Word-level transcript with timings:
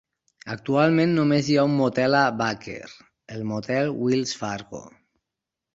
Actualment 0.53 1.13
només 1.17 1.49
hi 1.51 1.57
ha 1.57 1.65
un 1.69 1.75
motel 1.81 2.17
a 2.21 2.23
Baker, 2.41 2.81
el 3.37 3.47
motel 3.53 3.95
Wills 4.07 4.37
Fargo. 4.43 4.87